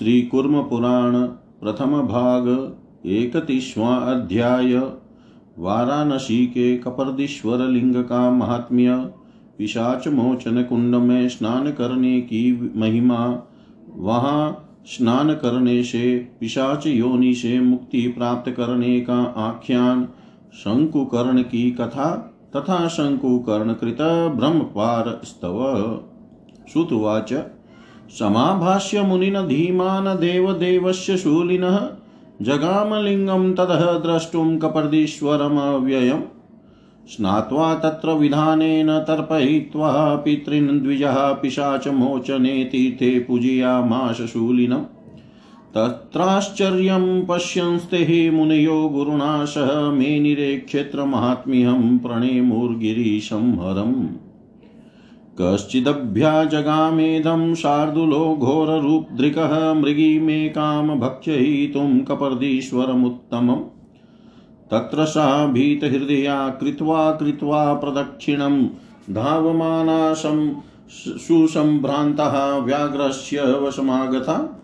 [0.00, 1.22] श्रीकुर्मपुराण
[1.60, 4.74] प्रथमभाग एकतीसवां अध्याय।
[5.58, 8.96] वाराणसी के कपर्दीश्वर लिंग का महात्म्य,
[9.58, 13.42] पिशाच मोचन कुंड में स्नान करने की महिमा।
[13.96, 20.08] वहाँ स्नान करने से, पिशाच योनि से मुक्ति प्राप्त करने का आख्यान,
[20.54, 23.98] शंकुकर्ण की कथा तथा शंकुकर्ण कृत
[24.36, 26.04] ब्रह्मपार स्तव
[26.72, 27.32] श्रुतुवाच
[28.10, 31.88] समाभाष्य मुनिन धीमान् देवदेवस्य शूलिनः
[32.42, 36.22] जगामलिङ्गं ततः द्रष्टुं कपर्दीश्वरमव्ययम्।
[37.08, 44.84] स्नात्वा तत्र विधानेन तर्पयित्वा पितॄन् द्विजः पिशाचमोचने तीर्थे पूजयामाश शूलिनम्।
[45.74, 54.19] तत्राश्चर्यं पश्यंस्ते मुनयो गुरुणा सह मेनिरे क्षेत्रमाहात्म्यं प्रणेमुर्गिरीशं हरम्।
[55.40, 63.62] कश्चिदभ्याजगामेदं शार्दूलो घोररूपदृकः मृगीमेकां भक्षयितुं कपर्दीश्वरमुत्तमम्।
[64.70, 68.66] तत्र सा भीतहृदया कृत्वा कृत्वा प्रदक्षिणं
[69.14, 70.14] धावमाना
[70.90, 74.56] सुसम्भ्रान्तः व्याघ्रस्य वशमागता।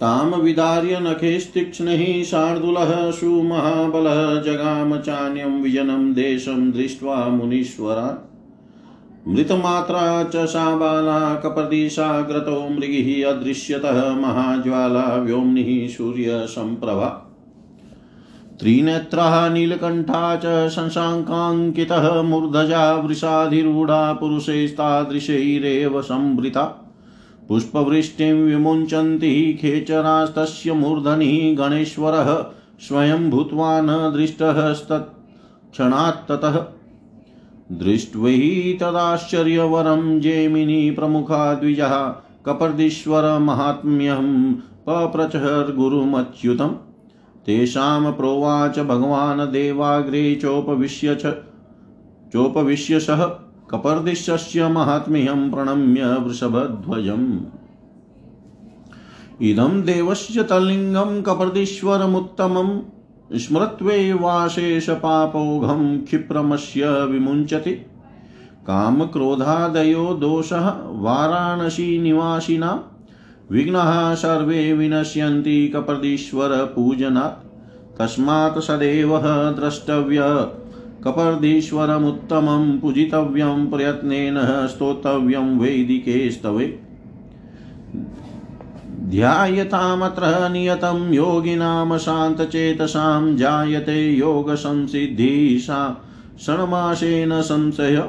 [0.00, 8.35] तां विदार्य नखैस्तीक्ष्णैः शार्दूलः सुमहाबलः जगाम चान्यं विजनं देशं दृष्ट्वा मुनीश्वरात्।
[9.28, 17.22] मृतमात्रा च सा बाला कपदिशाग्रतो मृगिः अदृश्यतः महाज्वाला व्योम्निः सूर्यसम्प्रभा।
[18.60, 26.82] त्रिनेत्रः नीलकण्ठा च शशाङ्काङ्कितः मूर्धजा वृषाधिरूढा पुरुषैस्तादृशैरेव संवृता।
[27.48, 32.44] पुष्पवृष्टिं विमुञ्चन्ति खेचरास्तस्य मूर्धनि गणेश्वरः
[32.80, 36.75] स्वयं भूत्वा न दृष्टस्तत्क्षणात्
[37.72, 42.14] दृष्ट्वैः तदाश्चर्यवरं जेमिनी प्रमुखा द्विजः
[42.46, 46.70] कपर्दीश्वरमाहात्म्यं पप्रचहर्गुरुमच्युतम्।
[47.46, 51.36] तेषां प्रोवाच भगवान् देवाग्रे चोपविश्य
[52.32, 53.30] चोपविश्य सः
[53.70, 57.38] कपर्दिशस्य माहात्म्यं प्रणम्य वृषभध्वजम्।
[59.42, 62.80] इदं देवस्य तल्लिङ्गं कपर्दीश्वरमुत्तमम्।
[63.34, 67.86] स्मृत्वैवाशेषपापौघं क्षिप्रमस्य विमुञ्चति।
[68.66, 72.78] कामक्रोधादयो दोषः वाराणसीनिवासिनां।
[73.50, 77.46] विघ्नः सर्वे विनश्यन्ति कपर्दीश्वरपूजनात्।
[77.98, 79.22] तस्मात् सदैव
[79.52, 80.22] द्रष्टव्य
[81.04, 86.85] कपर्दीश्वरमुत्तमं पूजितव्यं प्रयत्नेन स्तोतव्यं वैदिके स्तवे
[89.08, 96.02] ध्यायतामत्र नियतं योगिनां शान्तचेतसां जायते योगसंसिद्धिशा
[96.46, 98.02] षण्मासेन संशय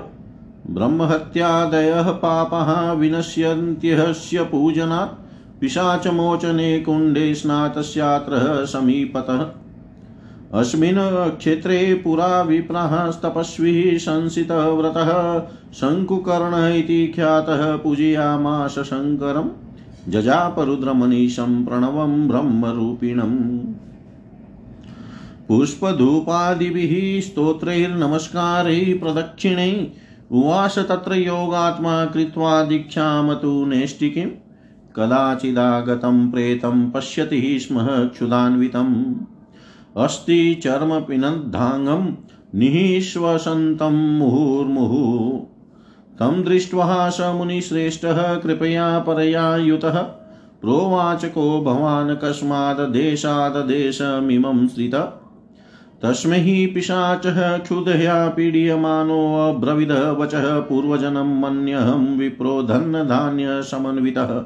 [0.69, 5.13] ब्रह्महत्यादयः पापः विनश्यन्त्यस्य पूजनात्
[5.61, 9.45] पिशाचमोचने कुण्डे स्नातस्यात्र समीपतः।
[10.59, 15.11] अस्मिन् क्षेत्रे पुरा विप्रः तपस्वी संसितव्रतः
[15.73, 19.66] शङ्कुकर्ण इति ख्यातः पूजयामास शङ्करम्।
[20.09, 23.59] जजापरुद्रमनीशं प्रणवं ब्रह्मरूपिणम्।
[25.47, 29.87] पुष्पधूपादिभिः स्तोत्रैर्नमस्कारैः प्रदक्षिणै
[30.31, 34.27] उवास तत्र योगात्मा कृत्वा दीक्षां तु नेष्टिकीं
[34.95, 39.15] कदाचिदागतं प्रेतं पश्यति स्म क्षुदान्वितम्
[39.97, 42.05] अस्ति चर्मपिनद्धाङ्गं,
[42.55, 45.56] निःश्वसन्तं मुहुर्मुहुः।
[46.19, 50.05] तं दृष्ट्वा स मुनिश्रेष्ठः कृपया परया युतः।
[50.61, 55.13] प्रोवाच को भवान् कस्माद्देशाद्देशमिमं श्रित
[56.03, 64.45] तस्मै पिशाचः, क्षुधया पीड्यमानोऽब्रविद वचः पूर्वजनं मन्यहं विप्रो धनधान्यसमन्वितः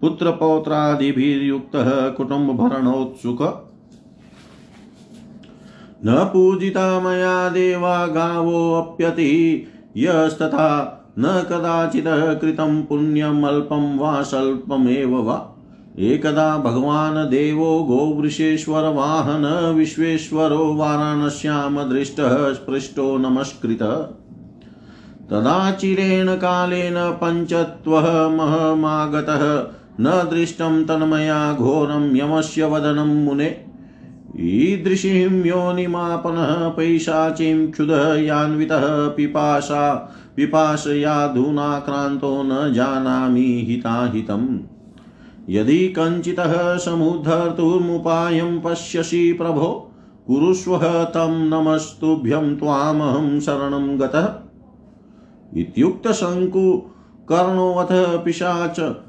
[0.00, 3.72] पुत्रपौत्रादिभिर्युक्तः, कुटुम्बभरणोत्सुक।
[6.06, 9.66] न पूजिता मया देवा गावोऽप्यति,
[9.96, 15.52] यस्तथा न कदाचित् कृतं पुण्यमल्पं वा स्वल्पमेव वा।
[15.98, 23.92] एकदा भगवान् देवो गोवृषेश्वरवाहन विश्वेश्वरो वाराणस्यां दृष्टः स्पृष्टो नमस्कृतः।
[25.30, 25.70] तदा
[26.36, 33.56] कालेन पञ्चत्वः महमागतः न दृष्टं तन्मया घोरं यमस्य वदनं मुने।
[34.40, 44.58] ईदृशीं योनिमापनः पैशाचीं क्षुधः यान्वितः पिपाशा पिपाशयाधुनाक्रान्तो न जानामि हिताहितम्।
[45.48, 49.92] यदि कञ्चितः समुद्धर्तुमुपायं पश्यसि प्रभो,
[50.26, 54.34] कुरुष्व तं नमस्तुभ्यं त्वामहं शरणं गतः।
[55.56, 59.06] इत्युक्तशङ्कुकर्णोऽथ पिशाच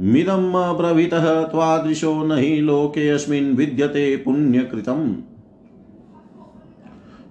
[0.00, 5.14] मिदम् अब्रवीतः त्वादृशो न हि लोकेऽस्मिन् विद्यते पुण्यकृतम्।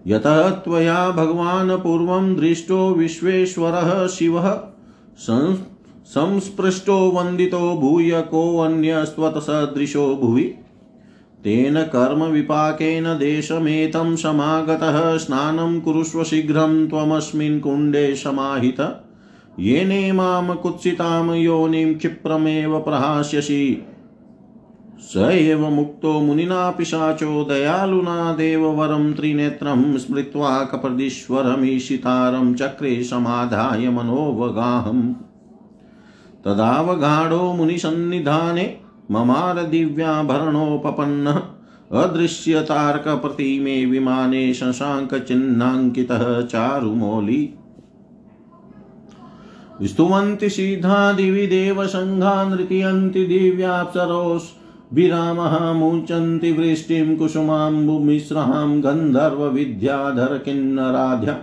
[0.07, 4.61] यतः त्वया भगवान् पूर्वं दृष्टो विश्वेश्वरः शिवः।
[6.05, 10.55] संस्पृष्टो वन्दितो भूय कोऽन्यस्त्वत्सदृशो भुवि।
[11.43, 18.79] तेन कर्मविपाकेन देशमेतं समागतः। स्नानं कुरुष्व शीघ्रं त्वमस्मिन् कुण्डे समाहित।
[19.59, 23.85] येनेमां कुत्सितां योनिं क्षिप्रमेव प्रहास्यसि।
[25.05, 35.13] स एव मुक्तो मुनिना पिशाचो दयालुना देववरं त्रिनेत्रं स्मृत्वा कपदीश्वरमीशितारं चक्रे समाधाय मनोवगाहम्।
[36.45, 38.77] तदावगाढो मुनिसन्निधाने
[39.11, 41.41] ममार दिव्याभरणोपपन्नः
[42.01, 47.53] अदृश्यतार्कप्रतिमे विमाने शशाङ्कचिह्नाङ्कितः चारुमौली।
[49.83, 54.64] स्तुवन्ति सिद्धा दिवि देवसङ्घा नृत्यन्ति दिव्याप्सरोस्
[54.95, 61.33] विरामः मुञ्चन्ति वृष्टिं कुसुमाम्बुमिश्रां गन्धर्वविद्याधर किन्नराध्या।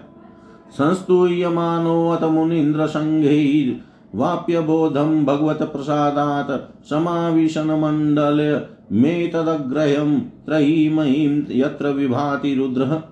[0.71, 3.75] संस्तूयमानोऽथ मुनीन्द्रसङ्घैर्
[4.15, 13.03] वाप्यबोधं भगवत्प्रसादात् समाविशनमण्डल मे तदग्रह्यं त्रयीमयीं यत्र विभाति रुद्रः।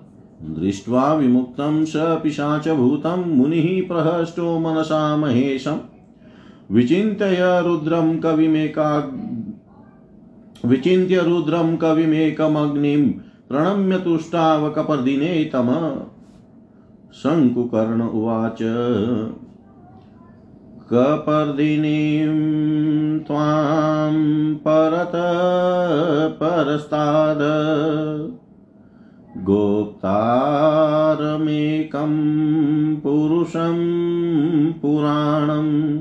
[0.59, 5.77] दृष्ट्वा विमुक्तं स पिशाचभूतं मुनिः प्रहष्टो मनसा महेशम्।
[6.71, 9.11] विचिन्त्य रुद्रं कविमेका
[10.65, 13.09] विचिन्त्य रुद्रं कविमेकमग्निं
[13.49, 15.95] प्रणम्य तुष्टावकपर्दिने तम।
[17.13, 18.57] शङ्कुकर्ण उवाच,
[20.91, 22.29] कपर्दिनीं
[23.19, 24.13] त्वां
[24.55, 25.11] परत
[26.43, 27.39] परस्ताद,
[29.37, 30.05] गोप्तारमेकं
[32.95, 33.77] पुरुषं
[34.73, 36.00] पुराणम्।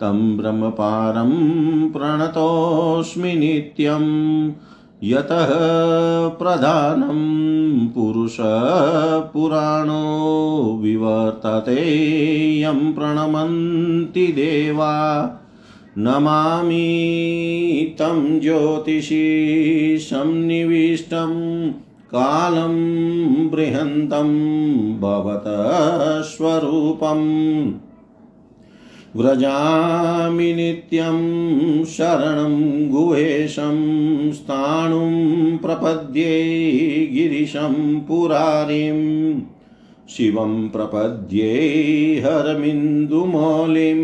[0.00, 1.32] तं ब्रह्मपारं
[1.90, 4.04] प्रणतोऽस्मि नित्यं
[5.04, 5.50] यतः
[6.38, 7.18] प्रधानं
[7.94, 8.44] पुरुषपुराणो
[10.82, 11.82] विवर्तते
[12.60, 14.94] यं प्रणमन्ति देवा
[16.00, 19.26] नमामि तं ज्योतिषी
[20.00, 21.70] संनिविष्टम्
[22.14, 22.74] कालं
[23.48, 24.28] बृहन्तं
[25.00, 27.72] भवतः स्वरूपम्
[29.16, 31.18] व्रजामि नित्यं
[31.84, 33.78] शरणं गुहेशं
[34.32, 36.46] स्थाणुं प्रपद्ये
[37.12, 39.40] गिरिशं पुरारिम्।
[40.08, 41.52] शिवं प्रपद्ये
[42.24, 44.00] हरमिन्दुमौलिं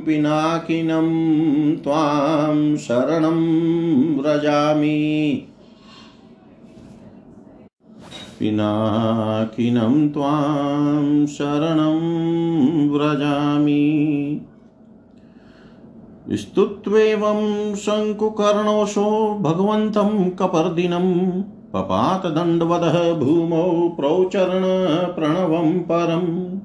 [0.00, 1.08] पिनाकिनं
[1.76, 3.38] त्वां शरणं
[4.18, 5.42] व्रजामि।
[8.40, 11.98] पिनाकिनं त्वां शरणं
[12.88, 14.40] व्रजामि।
[16.32, 21.42] स्तुत्वेवं शङ्कुकर्णोषो भगवन्तं कपर्दिनम्
[21.78, 24.64] पपातदण्डवदः भूमौ प्रोचरण
[25.14, 26.58] प्रणवं परम्।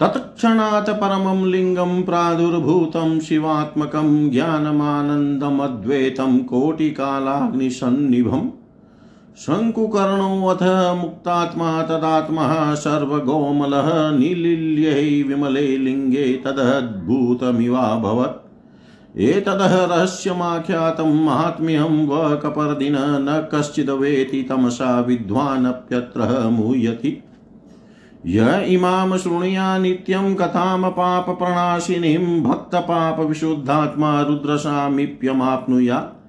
[0.00, 8.48] तत्क्षणात् परमं लिङ्गं प्रादुर्भूतं शिवात्मकं ज्ञानमानन्दमद्वैतं कोटिकालाग्निसन्निभम्।
[9.38, 18.41] शङ्कुकर्णोऽथ मुक्तात्मा तदात्मः सर्वगोमलः निलील्यै विमले लिङ्गे तदद्भुतमिवाभवत्।
[19.16, 27.22] एतदः रहस्यमाख्यातं माहात्म्यं वकपर्दिन न कश्चिद् वेति तमसा विद्वानप्यत्र मुह्यति
[28.26, 36.20] य इमां शृणुया नित्यं कथां पापप्रणाशिनीं भक्तपापविशुद्धात्मा रुद्रसामीप्यमाप्नुयात्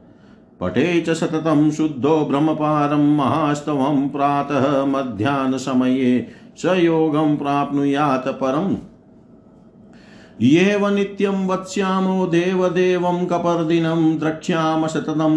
[0.62, 8.76] पठे च सततं शुद्धो ब्रह्मपारं महास्तवं प्रातः मध्याह्नसमये स योगं प्राप्नुयात् परम्।
[10.42, 14.88] येव नित्यं वत्स्यामो देवदेवं कपर्दिनं द्रक्ष्याम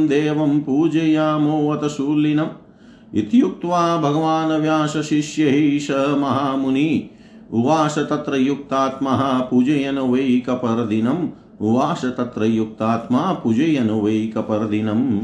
[0.07, 7.11] देवं पूजयामोऽत शूलिनम् इत्युक्त्वा भगवान् व्यासशिष्यैः स महामुनि
[7.53, 11.29] उवास तत्र युक्तात्मः पूजयन् वै कपर्दिनम्।
[11.61, 15.21] उवास तत्र युक्तात्मा पूजयन् वै कपर्दिनम्।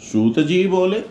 [0.00, 1.04] सूत बोले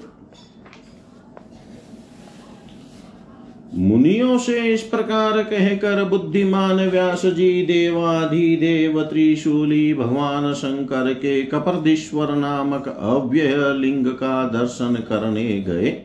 [3.76, 12.88] मुनियों से इस प्रकार कहकर बुद्धिमान व्यास जी देवाधिदेव त्रिशूली भगवान शंकर के कपर्दीश्वर नामक
[12.88, 16.02] अव्यय लिंग का दर्शन करने गए।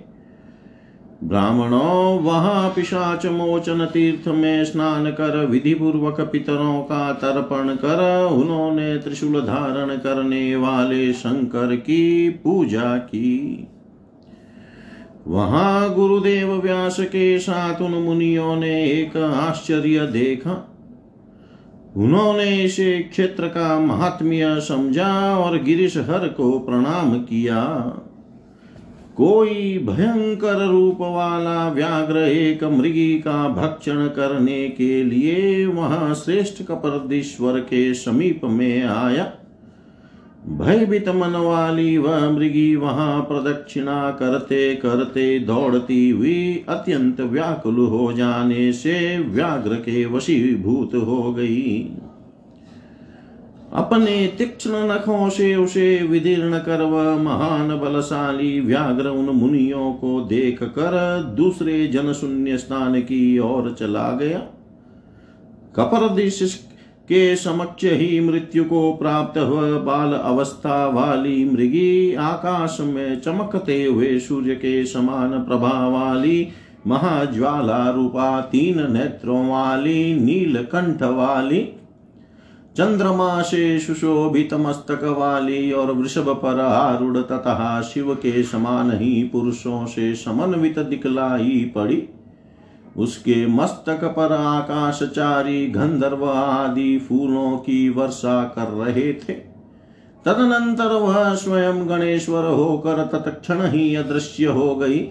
[1.25, 8.97] ब्राह्मणों, वहाँ पिशाच मोचन तीर्थ में स्नान कर विधि पूर्वक पितरों का तर्पण कर उन्होंने
[8.97, 13.69] त्रिशूल धारण करने वाले शंकर की पूजा की।
[15.29, 20.75] वहाँ गुरुदेव व्यास के साथ उन मुनियों ने एक आश्चर्य देखा।
[21.97, 27.65] उन्होंने इसे क्षेत्र का महात्म्य समझा और गिरीश हर को प्रणाम किया।
[29.17, 37.59] कोई भयंकर रूप वाला व्याघ्र एक मृगी का भक्षण करने के लिए वहाँ श्रेष्ठ कपरदीश्वर
[37.61, 39.33] के समीप में आया।
[40.49, 48.73] भयभीत मन वाली वह मृगी वहाँ प्रदक्षिणा करते करते दौड़ती हुई अत्यंत व्याकुल हो जाने
[48.73, 51.79] से व्याघ्र के वशीभूत हो गई।
[53.73, 60.63] अपने तीक्ष्ण नखों से उसे विदीर्ण कर वह महान बलशाली व्याघ्र उन मुनियों को देख
[60.63, 64.39] कर दूसरे जनशून्य स्थान की ओर चला गया।
[65.77, 66.43] कपरदिश
[67.09, 74.19] के समक्ष ही मृत्यु को प्राप्त हुआ। बाल अवस्था वाली मृगी आकाश में चमकते हुए
[74.19, 76.49] सूर्य के समान प्रभा वाली,
[76.87, 81.69] महाज्वाला रूपा तीन नेत्रों वाली नील कंठ वाली,
[82.77, 89.87] चंद्रमा से सुशोभित मस्तक वाली और वृषभ पर आरूढ़ तथा शिव के समान ही पुरुषों
[89.87, 92.09] से समन्वित दिखलाई पड़ी।
[92.97, 99.33] उसके मस्तक पर आकाशचारी गंधर्व आदि फूलों की वर्षा कर रहे थे।
[100.25, 105.09] तदनंतर वह स्वयं गणेश्वर होकर तत्क्षण ही अदृश्य हो गई।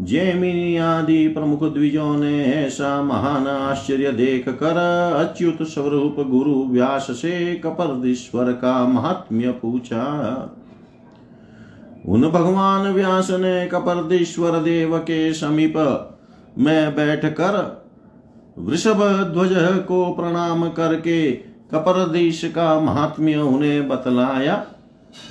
[0.00, 4.76] जैमिनी आदि प्रमुख द्विजों ने ऐसा महान आश्चर्य देख कर
[5.16, 10.04] अच्युत स्वरूप गुरु व्यास से कपर्दीश्वर का महात्म्य पूछा।
[12.08, 15.74] उन भगवान व्यास ने कपर्दीश्वर देव के समीप
[16.58, 17.56] में बैठकर
[18.58, 19.02] वृषभ
[19.34, 19.50] ध्वज
[19.88, 21.30] को प्रणाम करके
[21.72, 24.64] कपरदीश का महात्म्य उन्हें बतलाया।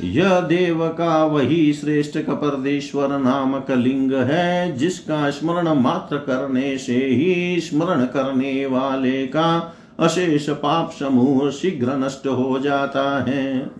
[0.03, 7.59] यह देव का वही श्रेष्ठ कपर्देश्वर नामक लिंग है, जिसका स्मरण मात्र करने से ही
[7.59, 13.71] स्मरण करने वाले का अशेष पाप समूह शीघ्र नष्ट हो जाता है।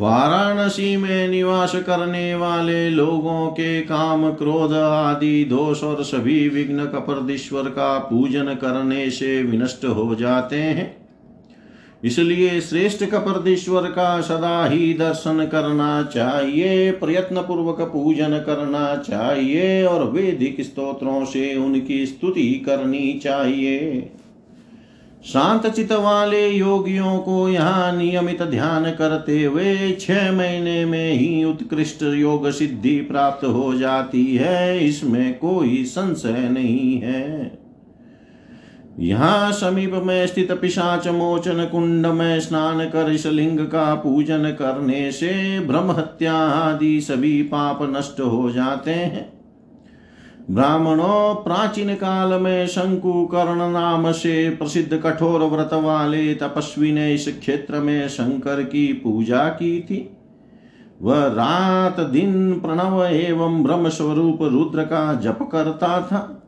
[0.00, 7.62] वाराणसी में निवास करने वाले लोगों के काम क्रोध आदि, दोष और सभी विघ्न कपर्दीश्वर
[7.62, 10.96] का पूजन करने से विनष्ट हो जाते हैं।
[12.04, 20.04] इसलिए श्रेष्ठ कपर्दीश्वर का सदा ही दर्शन करना चाहिए प्रयत्न पूर्वक पूजन करना चाहिए और
[20.10, 24.10] वैदिक स्तोत्रों से उनकी स्तुति करनी चाहिए।
[25.24, 32.02] शांत चित वाले योगियों को यहाँ नियमित ध्यान करते हुए छह महीने में ही उत्कृष्ट
[32.02, 37.58] योग सिद्धि प्राप्त हो जाती है। इसमें कोई संशय नहीं है।
[39.00, 45.10] यहाँ समीप में स्थित पिशाच मोचन कुंड में स्नान कर इस लिंग का पूजन करने
[45.12, 49.37] से ब्रह्म हत्या आदि सभी पाप नष्ट हो जाते हैं।
[50.50, 57.38] ब्राह्मणों प्राचीन काल में शंकु, कर्ण नाम से प्रसिद्ध कठोर व्रत वाले तपस्वी ने इस
[57.40, 60.16] क्षेत्र में शंकर की पूजा की थी।
[61.02, 66.42] वह रात दिन प्रणव एवं ब्रह्म स्वरूप रुद्र का जप करता था।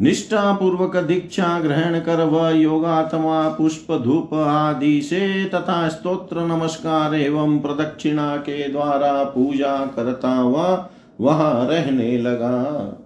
[0.00, 7.58] निष्ठा पूर्वक दीक्षा ग्रहण कर वह योगात्मा, पुष्प, धूप आदि से तथा स्तोत्र, नमस्कार एवं
[7.58, 10.90] प्रदक्षिणा के द्वारा पूजा करता हुआ
[11.20, 13.00] वहाँ रहने लगा।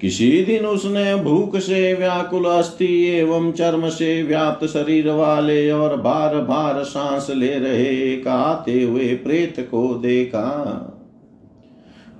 [0.00, 6.36] किसी दिन उसने भूख से व्याकुल अस्थि एवं चर्म से व्याप्त शरीर वाले और बार
[6.36, 10.94] बार सांस ले रहे कहते हुए प्रेत को देखा।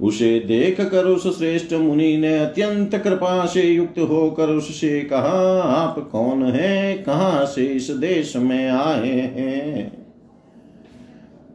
[0.03, 6.09] उसे देख कर उस श्रेष्ठ मुनि ने अत्यंत कृपा से युक्त होकर उससे कहा, आप
[6.13, 6.95] कौन है?
[6.95, 9.98] कहाँ से इस देश में आए हैं?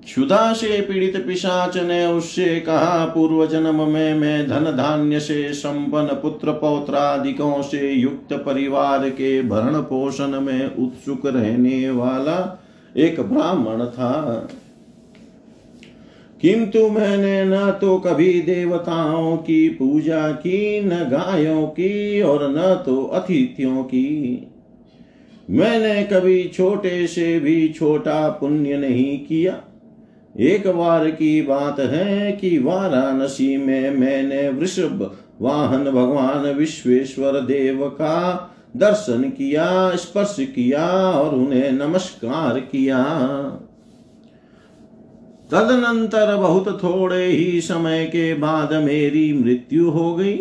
[0.05, 6.07] क्षुधा से पीड़ित पिशाच ने उससे कहा पूर्व जन्म में मैं धन धान्य से संपन्न
[6.07, 12.63] पुत्र पौत्रादिकों से युक्त परिवार के भरण पोषण में उत्सुक रहने वाला
[12.97, 14.47] एक ब्राह्मण था।
[16.41, 23.03] किंतु मैंने न तो कभी देवताओं की पूजा की, न गायों की और न तो
[23.03, 24.47] अतिथियों की।
[25.49, 29.61] मैंने कभी छोटे से भी छोटा पुण्य नहीं किया।
[30.39, 38.49] एक बार की बात है कि वाराणसी में मैंने वृषभ वाहन भगवान विश्वेश्वर देव का
[38.77, 43.03] दर्शन किया, स्पर्श किया और उन्हें नमस्कार किया।
[45.51, 50.37] तदनंतर बहुत थोड़े ही समय के बाद मेरी मृत्यु हो गई।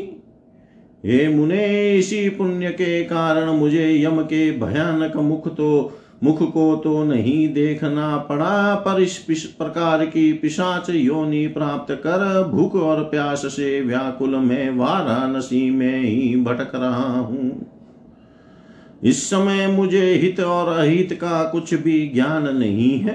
[1.07, 7.03] हे मुने, इसी पुण्य के कारण मुझे यम के भयानक मुख तो मुख को तो
[7.05, 9.17] नहीं देखना पड़ा पर इस
[9.59, 16.37] प्रकार की पिशाच योनि प्राप्त कर भूख और प्यास से व्याकुल में वाराणसी में ही
[16.37, 17.67] भटक रहा हूँ।
[19.05, 23.15] इस समय मुझे हित और अहित का कुछ भी ज्ञान नहीं है।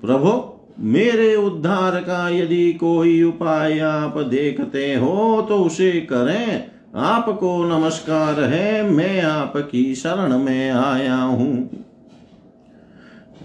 [0.00, 6.64] प्रभो, मेरे उद्धार का यदि कोई उपाय आप देखते हो तो उसे करें।
[6.96, 11.68] आपको नमस्कार है, मैं आपकी शरण में आया हूँ।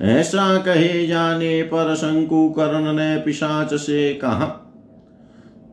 [0.02, 4.46] ऐसा कहे जाने पर शंकु कर्ण ने पिशाच से कहा,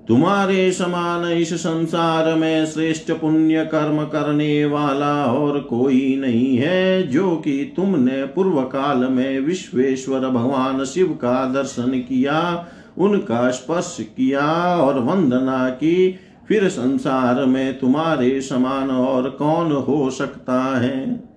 [0.09, 7.37] तुम्हारे समान इस संसार में श्रेष्ठ पुण्य कर्म करने वाला और कोई नहीं है जो
[7.37, 12.66] कि तुमने पूर्व काल में विश्वेश्वर भगवान शिव का दर्शन किया,
[12.98, 20.62] उनका स्पर्श किया और वंदना की। फिर संसार में तुम्हारे समान और कौन हो सकता
[20.80, 21.29] है?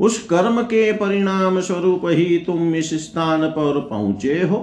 [0.00, 4.58] उस कर्म के परिणाम स्वरूप ही तुम इस स्थान पर पहुँचे हो।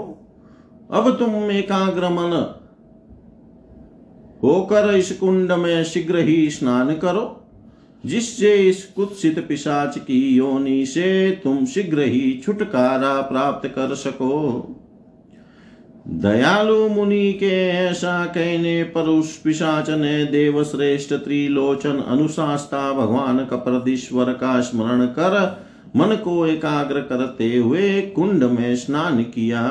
[0.92, 2.34] अब तुम एकाग्र मन
[4.44, 7.42] होकर इस कुंड में शीघ्र ही स्नान करो,
[8.04, 14.32] जिससे इस कुत्सित पिशाच की योनि से तुम शीघ्र ही छुटकारा प्राप्त कर सको।
[16.08, 24.26] दयालु मुनि के ऐसा कहने पर उस पिशाच ने देव श्रेष्ठ त्रिलोचन अनुशास्ता भगवान कप्रदीश्वर
[24.34, 25.66] का स्मरण कर
[25.96, 29.68] मन को एकाग्र करते हुए कुंड में स्नान किया।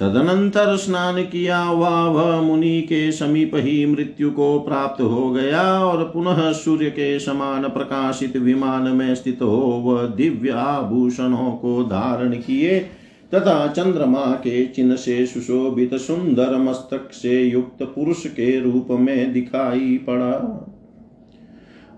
[0.00, 6.04] तदनंतर स्नान किया हुआ वह मुनि के समीप ही मृत्यु को प्राप्त हो गया और
[6.04, 12.86] पुनः सूर्य के समान प्रकाशित विमान में स्थित हो वह दिव्य आभूषणों को धारण किए।
[13.34, 19.96] तथा चंद्रमा के चिन्ह से सुशोभित सुंदर मस्तक से युक्त पुरुष के रूप में दिखाई
[20.06, 20.68] पड़ा।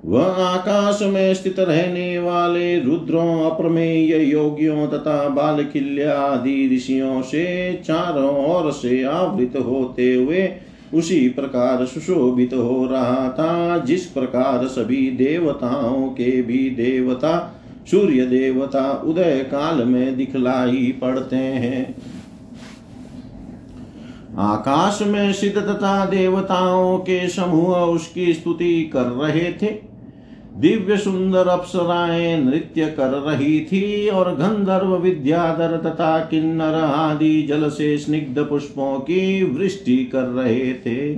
[0.04, 8.44] वह आकाश में स्थित रहने वाले रुद्रों, अप्रमेय योगियों तथा बालकिल्य आदि ऋषियों से चारों
[8.46, 10.48] ओर से आवृत होते हुए
[10.94, 18.92] उसी प्रकार सुशोभित हो रहा था, जिस प्रकार सभी देवताओं के भी देवता सूर्य देवता
[19.06, 21.94] उदय काल में दिखलाई पड़ते हैं।
[24.38, 29.94] आकाश में सिद्ध तथा देवताओं के समूह उसकी स्तुति कर रहे थे।
[30.56, 37.98] दिव्य सुंदर अप्सराएँ नृत्य कर रही थी और गंधर्व विद्याधर तथा किन्नर आदि जल से
[37.98, 41.14] स्निग्ध पुष्पों की वृष्टि कर रहे थे।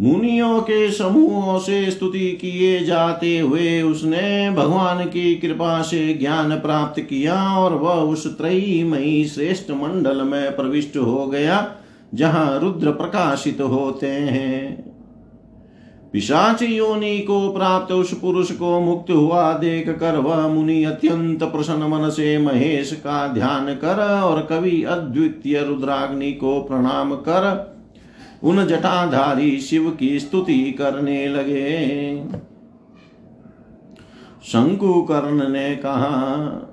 [0.00, 7.00] मुनियों के समूहों से स्तुति किए जाते हुए उसने भगवान की कृपा से ज्ञान प्राप्त
[7.00, 11.74] किया और वह उस त्रयीमयी श्रेष्ठ मंडल में प्रविष्ट हो गया,
[12.14, 14.90] जहाँ रुद्र प्रकाशित होते हैं।
[16.12, 21.82] पिशाच योनि को प्राप्त उस पुरुष को मुक्त हुआ देख कर वह मुनि अत्यंत प्रसन्न
[21.82, 27.69] मन से महेश का ध्यान कर और कवि अद्वितीय रुद्राग्नि को प्रणाम कर
[28.42, 32.16] उन जटाधारी शिव की स्तुति करने लगे।
[34.44, 36.66] शंकु कर्ण ने कहा,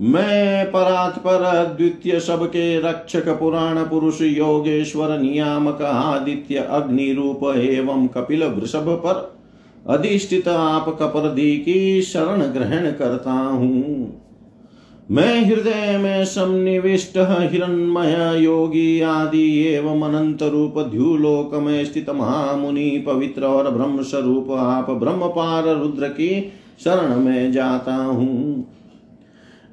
[0.00, 8.88] मैं परात्पर द्वितीय सबके रक्षक पुराण पुरुष योगेश्वर नियामक आदित्य अग्नि रूप एवं कपिल वृषभ
[9.06, 9.36] पर
[9.88, 14.17] अधिष्ठित आप कपरदी की शरण ग्रहण करता हूँ।
[15.08, 17.16] मैं हृदय में सन्निविष्ट,
[17.52, 24.90] हिरण्मय, योगी आदि एवं अनंत रूप द्युलोक में स्थित महामुनि, पवित्र और ब्रह्म स्वरूप आप
[24.90, 26.52] ब्रह्म पार रुद्र की
[26.84, 28.66] शरण में जाता हूँ।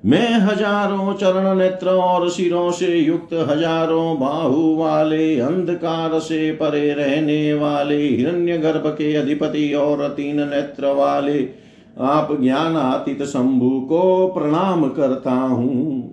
[0.06, 7.54] मैं हज़ारों चरण नेत्र और सिरों से युक्त, हज़ारों बाहु वाले, अंधकार से परे रहने
[7.54, 11.65] वाले हिरण्य गर्भ के अधिपति और तीन नेत्र वाले
[11.96, 16.12] आप ज्ञानातीत शंभु को प्रणाम करता हूँ।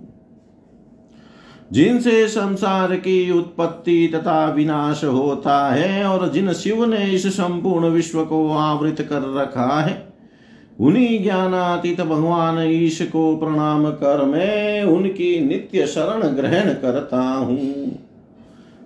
[1.71, 8.23] जिनसे संसार की उत्पत्ति तथा विनाश होता है और जिन शिव ने इस संपूर्ण विश्व
[8.25, 10.13] को आवृत कर रखा है,
[10.79, 17.91] उन्हीं ज्ञानातीत भगवान ईश को प्रणाम कर मैं उनकी नित्य शरण ग्रहण करता हूँ।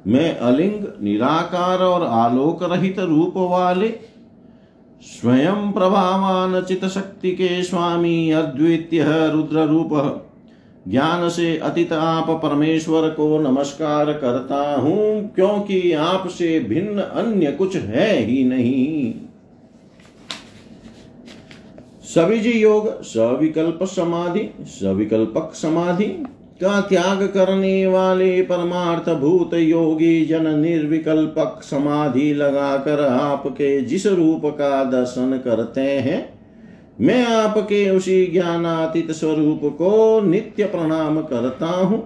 [0.07, 3.87] मैं अलिंग, निराकार और आलोक रहित रूप वाले
[5.01, 9.89] स्वयं प्रभावान चित शक्ति के स्वामी अद्वितीय रुद्र रूप
[10.87, 18.11] ज्ञान से अतीत आप परमेश्वर को नमस्कार करता हूँ, क्योंकि आपसे भिन्न अन्य कुछ है
[18.19, 19.13] ही नहीं।
[22.05, 26.07] सविज योग, सविकल्प समाधि, सविकल्पक समाधि
[26.61, 34.83] का त्याग करने वाले परमार्थ भूत योगी जन निर्विकल्पक समाधि लगाकर आपके जिस रूप का
[34.83, 36.29] दर्शन करते हैं,
[37.01, 42.03] मैं आपके उसी ज्ञानातीत स्वरूप को नित्य प्रणाम करता हूँ,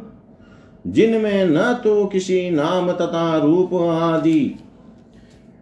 [0.85, 4.55] जिनमें न तो किसी नाम तथा रूप आदि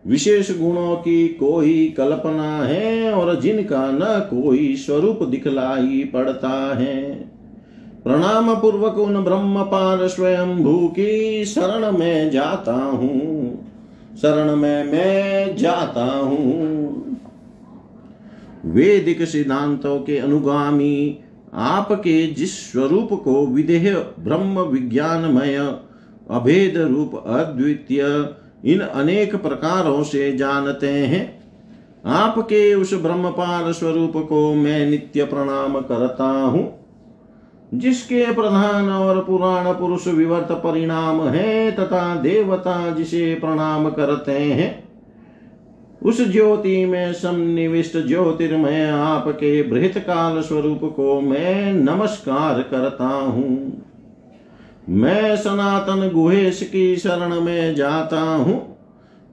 [0.06, 7.29] विशेष गुणों की कोई कल्पना है और जिनका न कोई स्वरूप दिखलाई पड़ता है।
[8.10, 13.68] प्रणाम पूर्वक उन ब्रह्म पार स्वयं भू की शरण में जाता हूँ
[14.22, 17.18] शरण में मैं जाता हूँ
[18.66, 21.20] वेदिक सिद्धांतों के अनुगामी,
[21.54, 25.56] आपके जिस स्वरूप को विदेह ब्रह्म विज्ञानमय
[26.32, 28.02] अभेद रूप अद्वितीय,
[28.66, 31.24] इन अनेक प्रकारों से जानते हैं,
[32.06, 36.68] आपके उस ब्रह्मपाल स्वरूप को मैं नित्य प्रणाम करता हूँ।
[37.74, 44.90] जिसके प्रधान और पुराण पुरुष विवर्त परिणाम है तथा देवता जिसे प्रणाम करते हैं,
[46.04, 53.84] उस ज्योति में सन्निविष्ट ज्योतिर्मय आपके बृहत काल स्वरूप को मैं नमस्कार करता हूँ।
[54.90, 58.78] मैं सनातन गुहेश की शरण में जाता हूँ।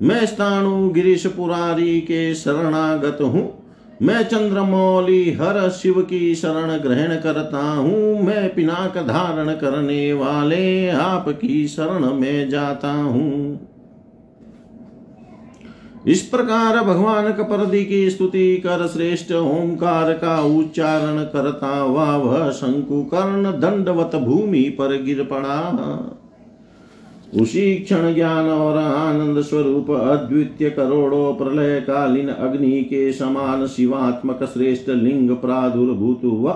[0.03, 3.66] मैं स्थाणु गिरीश पुरारी के शरणागत हूँ।
[4.03, 11.67] मैं चंद्रमौली हर शिव की शरण ग्रहण करता हूँ। मैं पिनाक धारण करने वाले आपकी
[11.69, 13.61] शरण में जाता हूँ।
[16.07, 23.03] इस प्रकार भगवान कपरदी की स्तुति कर श्रेष्ठ ओंकार का उच्चारण करता हुआ वह शंकु
[23.05, 25.59] कर्ण दंडवत भूमि पर गिर पड़ा।
[27.35, 34.89] उसी क्षण ज्ञान और आनंद स्वरूप अद्वितीय करोड़ों प्रलय कालीन अग्नि के समान शिवात्मक श्रेष्ठ
[34.89, 36.53] लिंग प्रादुर्भूत हुआ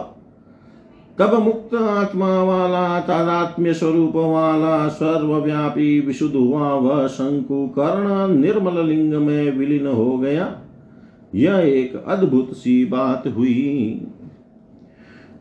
[1.18, 9.14] तब मुक्त आत्मा वाला तादात्म्य स्वरूप वाला सर्वव्यापी विशुद्ध हुआ वह शंकु कर्ण निर्मल लिंग
[9.14, 10.58] में विलीन हो गया।
[11.34, 14.06] यह एक अद्भुत सी बात हुई।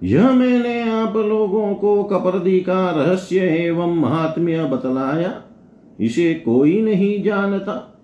[0.04, 5.42] यह मैंने आप लोगों को कपरदी का रहस्य एवं महात्म्य बतलाया।
[6.00, 8.00] इसे कोई नहीं जानता।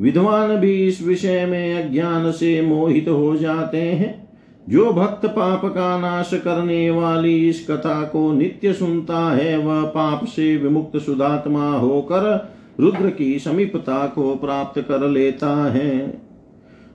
[0.00, 4.28] विद्वान भी इस विषय में अज्ञान से मोहित हो जाते हैं।
[4.68, 10.24] जो भक्त पाप का नाश करने वाली इस कथा को नित्य सुनता है, वह पाप
[10.24, 16.27] से विमुक्त सुधात्मा होकर रुद्र की समीपता को प्राप्त कर लेता है।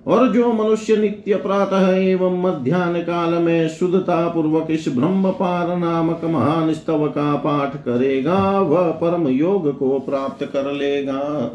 [0.05, 6.23] और जो मनुष्य नित्य प्रातः एवं मध्यान्ह काल में शुद्धता पूर्वक इस ब्रह्म पार नामक
[6.25, 11.51] महान स्तव का पाठ करेगा, वह परम योग को प्राप्त कर लेगा।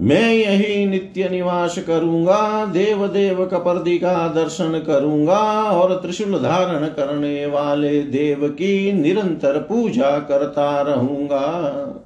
[0.00, 5.38] मैं यही नित्य निवास करूँगा देव देव कपर्दी का दर्शन करूँगा
[5.72, 11.97] और त्रिशूल धारण करने वाले देव की निरंतर पूजा करता रहूँगा।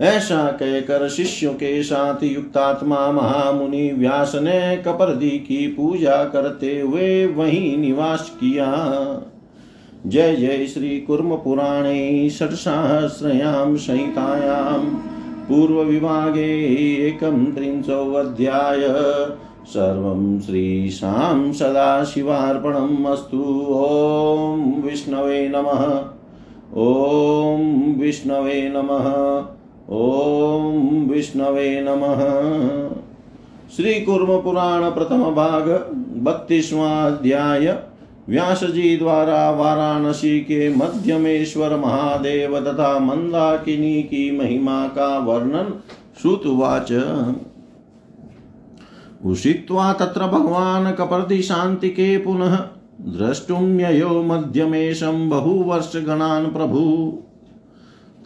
[0.00, 7.78] ऐसा कहकर शिष्यों के साथ युक्तात्मा महामुनि व्यास ने कपरदी की पूजा करते हुए वहीं
[7.78, 8.66] निवास किया।
[10.06, 14.84] जय जय श्री कुर्म पुराणे षट्सहस्रयां संहितायां
[15.48, 16.76] पूर्वविभागे
[17.06, 18.80] एकं त्रिंशोऽध्याय।
[19.66, 23.44] सर्वं श्रीशां सदाशिवार्पणम् अस्तु।
[24.84, 26.04] विष्णवे नमः।
[26.76, 27.58] ॐ
[28.00, 29.53] विष्णवे नमः।
[29.88, 32.20] ओम विष्णवे नमः।
[33.76, 35.68] श्री कुर्म पुराण प्रथम भाग,
[36.22, 37.78] बत्तीसवा अध्याय
[38.28, 45.80] व्यास जी द्वारा वाराणसी के मध्यमेश्वर महादेव तथा मंदाकिनी की महिमा का वर्णन
[46.22, 46.92] श्रुतवाच।
[49.24, 52.56] उषित्वा तत्र भगवान् कपर्दि शान्तिके पुनः
[53.00, 57.12] द्रष्टुं ययो मध्यमेशं बहुवर्षगणान् प्रभु।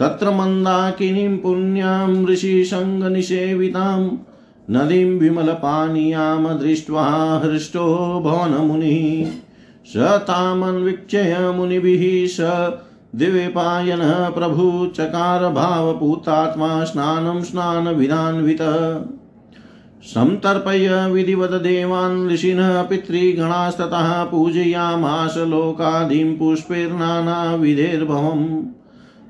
[0.01, 4.17] तत्र मन्दाकिनीं पुण्यां ऋषिसङ्गनिषेवितां
[4.71, 9.31] नदीं विमलपानीयां दृष्ट्वा हृष्टो भवनमुनिः
[9.87, 12.39] स तामन्वीक्षय मुनिभिः स
[13.17, 19.05] दिव्यपायनः प्रभु चकार भावपूतात्मा स्नानं स्नानविधान्वितः।
[20.03, 28.65] संतर्पय विधिवद देवान् ऋषिणः पितृगणास्ततः पूजयामास लोकादीं पुष्पैर्नानाविधैर्भवम्।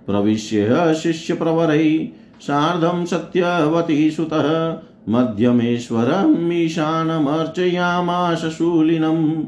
[0.09, 2.09] प्रविश्य शिष्यप्रवरै
[2.40, 9.42] सार्धं सत्यवती सुतः मध्यमेश्वरम् ईशानमर्चयामाश शूलिनम्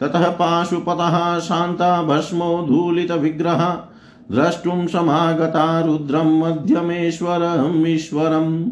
[0.00, 3.82] ततः पाशुपतः शान्ता भस्मो धूलितविग्रह
[4.32, 8.70] द्रष्टुं समागता रुद्रं मध्यमेश्वरम् ईश्वरम्।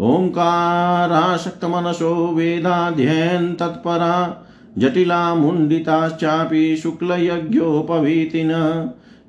[0.00, 4.46] ओङ्काराशक्तमनसो वेदाध्ययन् तत्परा,
[4.78, 8.50] जटिला मुण्डिताश्चापि शुक्लयज्ञोपवीतिन।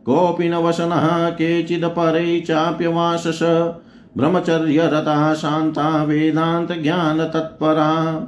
[0.10, 3.40] कोऽपि न वसनः केचिदपरै चाप्यवासस
[4.18, 8.22] ब्रह्मचर्यरतः शान्ता वेदान्तज्ञानतत्परा।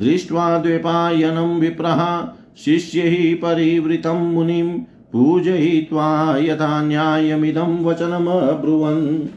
[0.00, 2.28] दृष्ट्वा द्वैपायनं विप्रः,
[2.64, 4.78] शिष्यैः परिवृतं मुनिं
[5.12, 9.28] पूजयित्वा यथा न्यायमिदं वचनमब्रुवन्।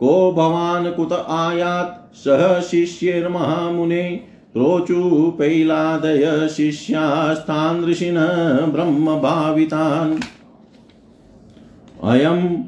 [0.00, 2.16] को भवान् कुत आयात्?
[2.16, 4.20] सः शिष्यैर्महामुने
[4.52, 10.18] प्रोचुपैलादय शिष्यास्तान् ऋषिणः ब्रह्मभावितान्।
[12.04, 12.62] अयं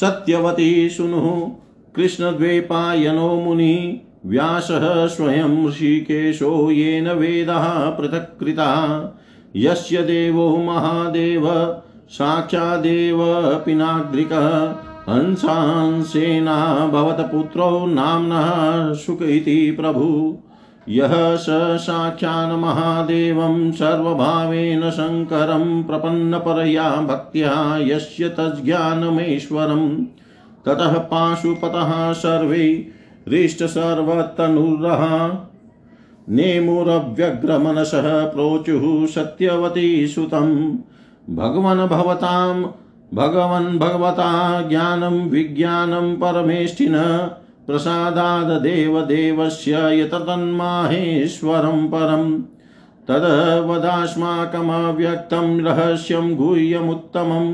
[0.00, 1.50] सत्यवती सुनुः
[1.96, 9.00] कृष्णद्वैपायनो मुनिः व्यासः स्वयं ऋषिकेशो येन वेदः पृथक् कृता
[9.56, 11.48] यस्य देवो महादेव,
[12.10, 13.18] साक्षादेव
[13.66, 14.74] पिनाग्रिकः,
[15.12, 20.38] हंसांसेना भवतपुत्रो नाम्नः शुक इति प्रभु।
[20.88, 21.46] यः स
[21.80, 30.06] साक्षान् महादेवं सर्वभावेन शङ्करं प्रपन्नपरया भक्त्या यस्य तज्ज्ञानमेश्वरं।
[30.66, 32.88] ततः पाशुपतः सर्वे
[33.28, 35.32] हृष्टसर्वतनुरः
[36.28, 40.78] नेमुरव्यग्रमनसः प्रोचुः सत्यवती सुतं
[41.30, 42.64] भगवन् भवतां,
[43.14, 46.94] भगवन् भगवता ज्ञानं, विज्ञानं, परमेष्ठिन।
[47.66, 52.42] प्रसादादेवदेवस्य यततन्माहेश्वरं परम्
[53.08, 57.52] तद्वदास्माकमव्यक्तं रहस्यं गुह्यमुत्तमं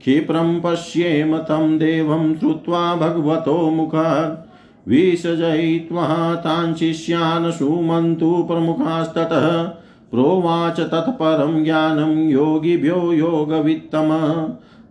[0.00, 4.50] क्षिप्रं पश्येम तं देवं श्रुत्वा भगवतो मुखात्
[4.88, 9.62] विसजयित्वा तान् शिष्यान् सुमन्तु प्रमुखास्ततः
[10.10, 14.10] प्रोवाच तत्परं ज्ञानं योगिभ्यो योगवित्तम।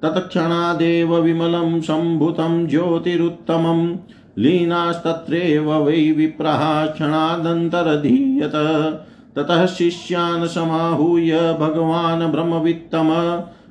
[0.01, 3.95] तत्क्षणादेव विमलं सम्भुतं ज्योतिरुत्तमम्।
[4.39, 8.52] लीनास्तत्रैव वै विप्रः क्षणादन्तरधीयत।
[9.36, 13.10] ततः शिष्यान् समाहूय भगवान् ब्रह्मवित्तम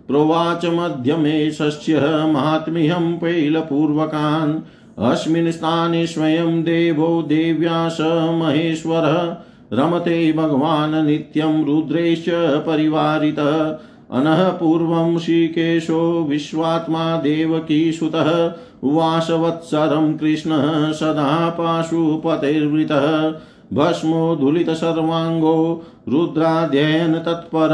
[0.09, 2.01] प्रोवाच मध्यमेशस्य
[2.33, 4.55] माहात्म्यं पैलपूर्वकान्।
[5.11, 7.99] अस्मिन् स्थाने स्वयं देवो देव्या स
[8.43, 9.37] महेश्वरः
[9.73, 12.25] रमते भगवान् नित्यं रुद्रेश
[12.67, 13.79] परिवारितः।
[14.13, 23.35] अनः पूर्वं श्रीकेशो विश्वात्मा देवकीसुतः उवासवत्सरं कृष्णः सदा पाशुपतेर्वृतः।
[23.75, 27.73] भस्मोद्धुलितसर्वाङ्गो रुद्राध्ययन तत्पर।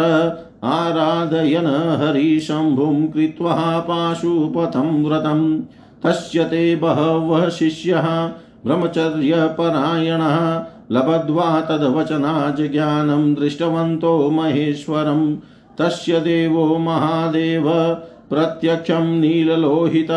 [0.65, 5.63] आराधयन हरिशम्भुं कृत्वा पाशुपथं व्रतं।
[6.03, 8.31] तस्य ते बहवः शिष्यः,
[8.67, 15.37] ब्रह्मचर्यपरायणः। लभद्वा तद्वचनाज ज्ञानं दृष्टवन्तो महेश्वरं।
[15.79, 17.97] तस्य देवो महादेव,
[18.31, 20.11] प्रत्यक्षं नीललोहित।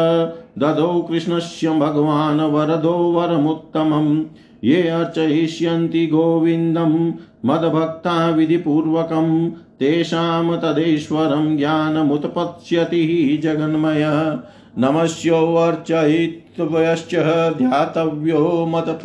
[0.58, 4.24] ददौ कृष्णस्य भगवान् वरदो वरमुत्तमम्।
[4.64, 7.14] ये अर्चयिष्यन्ति गोविन्दं
[7.46, 14.40] मदभक्ता विधिपूर्वकं तेषां तदेश्वरं ज्ञानमुत्पत्स्यति जगन्मय।
[14.78, 17.16] नमस्योऽर्चयित्वयश्च
[17.58, 19.02] ध्यातव्यो मत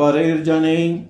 [0.00, 1.04] परिर्जने।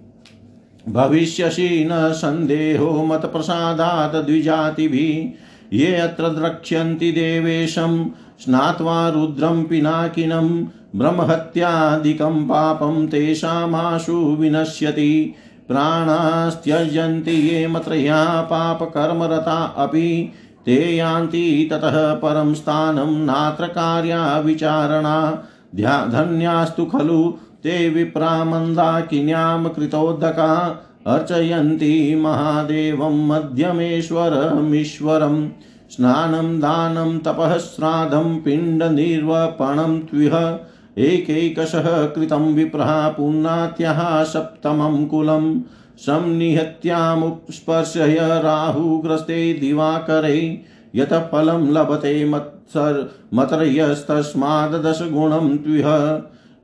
[0.88, 8.05] भविष्यसि न सन्देहो मत्प्रसादात् द्विजातिभिः। ये अत्र द्रक्ष्यन्ति देवेशं
[8.40, 10.66] स्नात्वा रुद्रं पिनाकिनं
[10.99, 15.35] ब्रह्महत्यादिकं पापं तेषामाशु विनश्यति।
[15.68, 20.33] प्राणास्त्यजन्ति ये मत्रया पापकर्मरता अपि।
[20.66, 25.44] ते यान्ति ततः परं स्थानं नात्र कार्या विचारणा
[25.77, 35.49] ध्या धन्यास्तु खलु ते विप्रा विप्रामन्दाकिन्यां कृतोदका अर्चयन्ति महादेवं मध्यमेश्वरमीश्वरम्।
[35.90, 40.59] स्नानं दानं तपः श्राद्धं पिण्डनिर्वपणं त्विह
[40.99, 45.61] एकैकशः कृतं विप्रः पुन्नात्यः सप्तमं कुलं
[45.99, 56.22] संनिहत्यामुपस्पर्शय राहुग्रस्ते दिवाकरे यतः फलं लभते मत्सर् मतर्यस्तस्माद्दशगुणं त्विह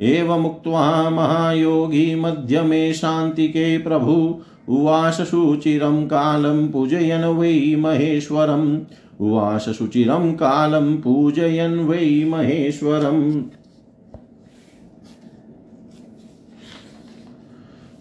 [0.08, 8.80] एवमुक्त्वा महायोगी मध्यमे शान्तिके प्रभु उवास शुचिरं कालं पूजयन् वै महेश्वरम्
[9.20, 13.42] उवास शुचिरं कालं पूजयन् वै महेश्वरम्।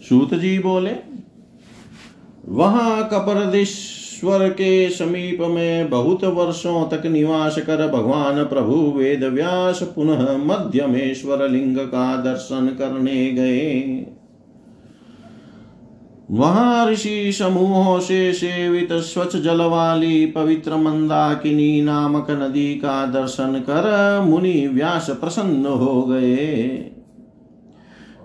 [0.09, 0.95] सूत जी बोले
[2.47, 10.37] वहाँ कपरदेश्वर के समीप में बहुत वर्षों तक निवास कर भगवान प्रभु वेद व्यास पुनः
[10.37, 13.71] मध्यमेश्वर लिंग का दर्शन करने गए।
[16.31, 24.21] वहाँ ऋषि समूहों से सेवित स्वच्छ जल वाली पवित्र मंदाकिनी नामक नदी का दर्शन कर
[24.25, 26.91] मुनि व्यास प्रसन्न हो गए।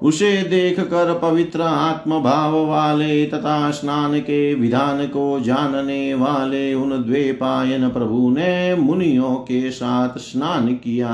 [0.02, 7.02] उसे देख कर पवित्र आत्म भाव वाले तथा स्नान के विधान को जानने वाले उन
[7.02, 11.10] द्वेपायन प्रभु ने मुनियों के साथ स्नान किया।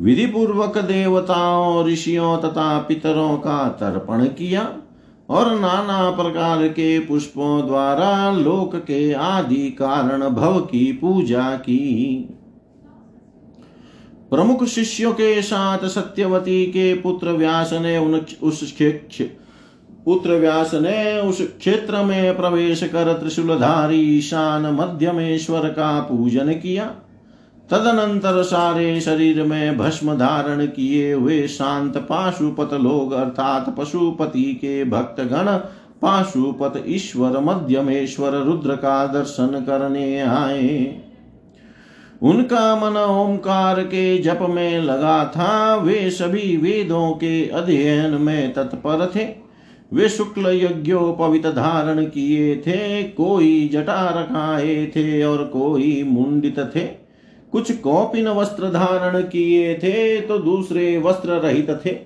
[0.00, 4.72] विधि पूर्वक देवताओं, ऋषियों तथा पितरों का तर्पण किया।
[5.28, 12.28] और नाना प्रकार के पुष्पों द्वारा लोक के आदि कारण भव की पूजा की।
[14.30, 18.76] प्रमुख शिष्यों के साथ सत्यवती के पुत्र व्यास ने उन उस
[20.04, 26.84] पुत्र व्यास ने उस क्षेत्र में प्रवेश कर त्रिशूलधारी ईशान मध्यमेश्वर का पूजन किया।
[27.70, 35.20] तदनंतर सारे शरीर में भस्म धारण किए हुए शांत पाशुपत लोग अर्थात पशुपति के भक्त
[35.20, 35.46] गण
[36.02, 41.00] पाशुपत ईश्वर मध्यमेश्वर रुद्र का दर्शन करने आए।
[42.22, 49.12] उनका मन ओंकार के जप में लगा था। वे सभी वेदों के अध्ययन में तत्पर
[49.16, 49.26] थे।
[49.92, 57.07] वे शुक्ल यज्ञोपवित धारण किए थे। कोई जटा रखाए थे और कोई मुंडित थे।
[57.52, 61.96] कुछ कौपिन वस्त्र धारण किए थे तो दूसरे वस्त्र रहित थे।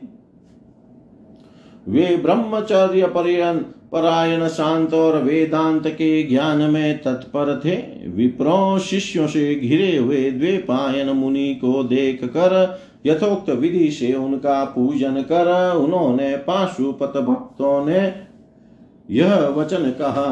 [1.89, 3.59] वे ब्रह्मचर्य पर्यन,
[3.93, 7.77] परायण शांत और वेदांत के ज्ञान में तत्पर थे।
[8.09, 15.21] विप्रो शिष्यों से घिरे हुए द्वेपायन मुनि को देख कर यथोक्त विधि से उनका पूजन
[15.23, 18.13] कर, उन्होंने पाशुपत भक्तों ने
[19.11, 20.29] यह वचन कहा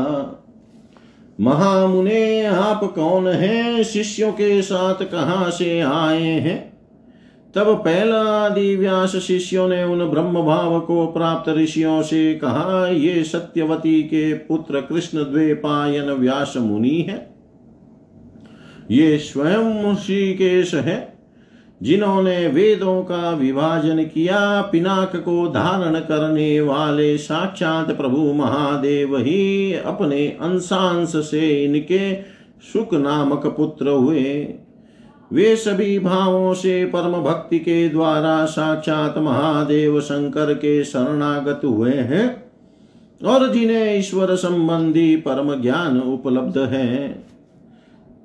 [1.41, 3.83] महामुने, आप कौन हैं?
[3.83, 6.73] शिष्यों के साथ कहाँ से आए हैं?
[7.55, 13.25] तब पहला आदि व्यास शिष्यों ने उन ब्रह्म भाव को प्राप्त ऋषियों से कहा, ये
[13.25, 17.35] सत्यवती के पुत्र कृष्ण द्वेपायन व्यास मुनि है।
[18.91, 21.10] ये स्वयं ऋषिकेश है।
[21.81, 30.27] जिन्होंने वेदों का विभाजन किया, पिनाक को धारण करने वाले साक्षात प्रभु महादेव ही अपने
[30.41, 32.15] अंशांश से इनके
[32.73, 34.55] सुख नामक पुत्र हुए।
[35.33, 42.45] वे सभी भावों से परम भक्ति के द्वारा साक्षात महादेव शंकर के शरणागत हुए हैं
[43.21, 47.30] और जिन्हें ईश्वर संबंधी परम ज्ञान उपलब्ध है।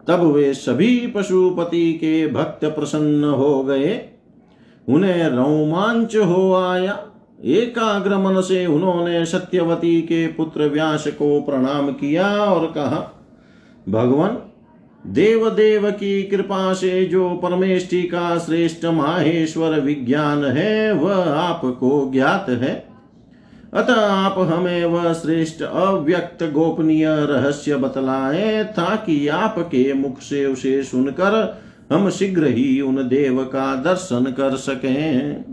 [0.08, 4.02] तब वे सभी पशुपति के भक्त प्रसन्न हो गए।
[4.90, 7.08] उन्हें रोमांच हो आया।
[7.44, 13.26] एकाग्र मन से उन्होंने सत्यवती के पुत्र व्यास को प्रणाम किया और कहा,
[13.90, 14.38] भगवान
[15.08, 22.46] देव देव की कृपा से जो परमेष्टि का श्रेष्ठ माहेश्वर विज्ञान है, वह आपको ज्ञात
[22.50, 22.95] है।
[23.76, 31.62] अतः आप हमें वह श्रेष्ठ अव्यक्त गोपनीय रहस्य बतलाए, ताकि आपके मुख से उसे सुनकर
[31.92, 35.44] हम शीघ्र ही उन देव का दर्शन कर सकें।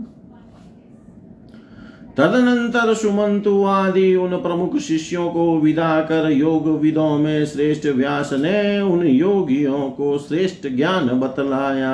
[2.17, 8.81] तदनंतर सुमंतु आदि उन प्रमुख शिष्यों को विदा कर योग विदों में श्रेष्ठ व्यास ने
[8.81, 11.93] उन योगियों को श्रेष्ठ ज्ञान बतलाया।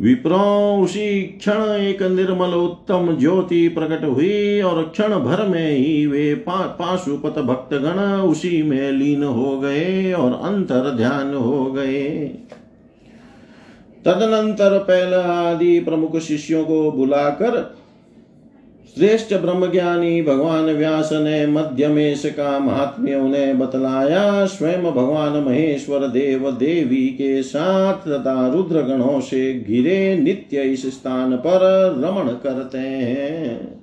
[0.00, 0.38] विप्रो
[0.82, 6.54] उसी क्षण एक निर्मल उत्तम ज्योति प्रकट हुई और क्षण भर में ही वे पा,
[6.54, 12.18] पाशुपत भक्तगण उसी में लीन हो गए और अंतर ध्यान हो गए।
[14.04, 17.76] तदनंतर पहला आदि प्रमुख शिष्यों को बुलाकर
[18.96, 27.06] श्रेष्ठ ब्रह्मज्ञानी भगवान व्यास ने मध्यमेश का महात्म्य उन्हें बतलाया। स्वयं भगवान महेश्वर देव देवी
[27.08, 31.64] के साथ तथा रुद्र गणों से घिरे नित्य इस स्थान पर
[31.98, 33.82] रमण करते हैं।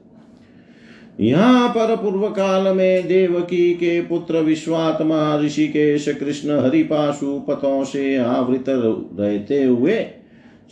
[1.20, 8.66] यहाँ पर पूर्व काल में देवकी के पुत्र विश्वात्मा ऋषिकेश कृष्ण हरिपाशु पथों से आवृत
[8.70, 10.00] रहते हुए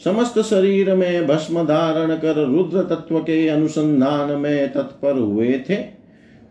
[0.04, 5.76] समस्त शरीर में भस्म धारण कर रुद्र तत्व के अनुसंधान में तत्पर हुए थे,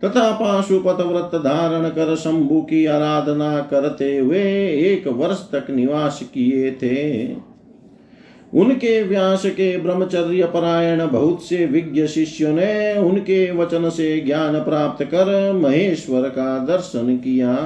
[0.04, 6.70] तथा पाशुपत व्रत धारण कर शंभु की आराधना करते हुए एक वर्ष तक निवास किए
[6.72, 7.34] थे।
[8.54, 15.04] उनके व्यास के ब्रह्मचर्य परायण बहुत से विज्ञ शिष्यों ने उनके वचन से ज्ञान प्राप्त
[15.04, 17.56] कर महेश्वर का दर्शन किया।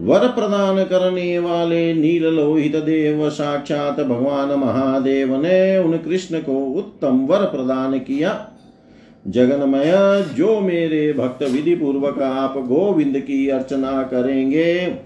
[0.00, 7.26] वर प्रदान करने वाले नील लोहित देव साक्षात भगवान महादेव ने उन कृष्ण को उत्तम
[7.26, 8.50] वर प्रदान किया।
[9.28, 14.96] जगन्मय, जो मेरे भक्त विधि पूर्वक आप गोविंद की अर्चना करेंगे,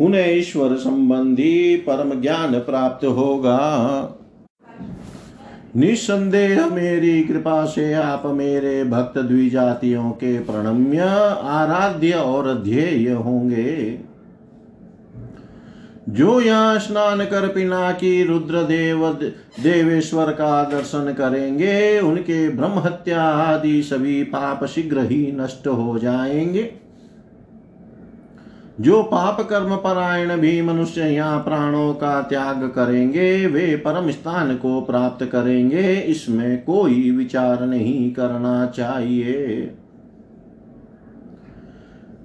[0.00, 3.58] उन्हें ईश्वर संबंधी परम ज्ञान प्राप्त होगा।
[5.76, 10.98] निसंदेह मेरी कृपा से आप मेरे भक्त द्विजातियों के प्रणम्य
[11.42, 13.98] आराध्य और ध्येय होंगे।
[16.08, 19.12] जो यहाँ स्नान कर पिना की रुद्र देव
[19.62, 26.85] देवेश्वर का दर्शन करेंगे, उनके ब्रह्म हत्या आदि सभी पाप शीघ्र ही नष्ट हो जाएँगे।
[28.80, 34.80] जो पाप कर्म परायण भी मनुष्य यहाँ प्राणों का त्याग करेंगे, वे परम स्थान को
[34.80, 39.74] प्राप्त करेंगे। इसमें कोई विचार नहीं करना चाहिए।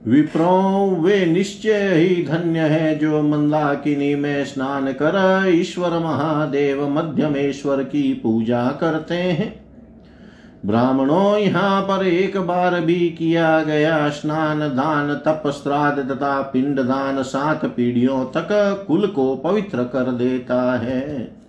[0.08, 8.14] विप्रो, वे निश्चय ही धन्य है जो मंदाकिनी में स्नान कर ईश्वर महादेव मध्यमेश्वर की
[8.14, 9.61] पूजा करते हैं।
[10.66, 17.22] ब्राह्मणों, यहाँ पर एक बार भी किया गया स्नान, दान तप श्राद्ध तथा पिंड दान
[17.24, 18.48] सात पीढ़ियों तक
[18.88, 21.42] कुल को पवित्र कर देता है।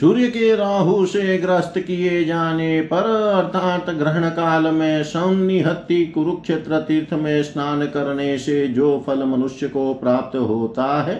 [0.00, 7.12] सूर्य के राहु से ग्रस्त किए जाने पर, अर्थात ग्रहण काल में सौनिहत्ति कुरुक्षेत्र तीर्थ
[7.14, 11.16] में स्नान करने से जो फल मनुष्य को प्राप्त होता है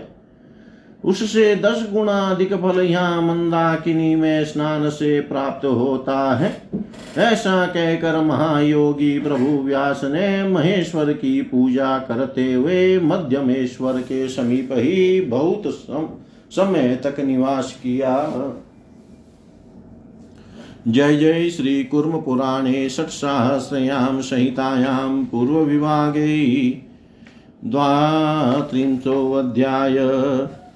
[1.05, 6.63] उससे दस गुणा अधिक फल यहाँ मंदाकिनी में स्नान से प्राप्त होता है।
[7.19, 15.21] ऐसा कहकर महायोगी प्रभु व्यास ने महेश्वर की पूजा करते हुए मध्यमेश्वर के समीप ही
[15.21, 16.09] बहुत सम,
[16.51, 18.33] समय तक निवास किया।
[20.89, 26.71] जय जय श्री कुर्म पुराणे षट्सहस्रयां संहितायां पूर्वविभागे
[27.65, 29.99] द्वात्रिंशोऽध्याय